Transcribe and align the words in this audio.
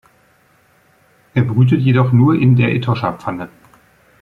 Er 1.35 1.43
brütet 1.43 1.79
jedoch 1.79 2.11
nur 2.11 2.33
in 2.33 2.55
der 2.55 2.73
Etosha-Pfanne. 2.73 3.49